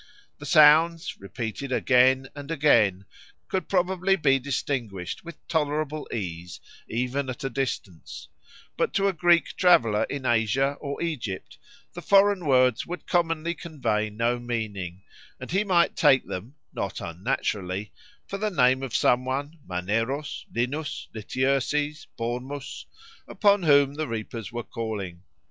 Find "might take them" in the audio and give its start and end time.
15.63-16.55